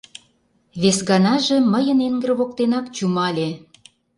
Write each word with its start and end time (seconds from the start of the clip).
Вес 0.81 0.97
ганаже 1.09 1.57
мыйын 1.71 1.99
эҥыр 2.07 2.31
воктенак 2.39 2.85
чумале. 2.95 3.49